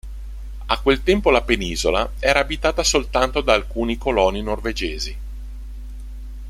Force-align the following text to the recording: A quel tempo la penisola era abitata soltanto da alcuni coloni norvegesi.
A 0.65 0.81
quel 0.81 1.03
tempo 1.03 1.29
la 1.29 1.43
penisola 1.43 2.13
era 2.17 2.39
abitata 2.39 2.83
soltanto 2.83 3.41
da 3.41 3.53
alcuni 3.53 3.99
coloni 3.99 4.41
norvegesi. 4.41 5.17